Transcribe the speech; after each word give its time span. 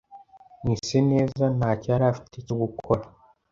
Mwiseneza 0.63 1.45
ntacyo 1.57 1.87
yari 1.93 2.05
afite 2.11 2.35
cyo 2.45 2.55
gukora. 2.61 3.03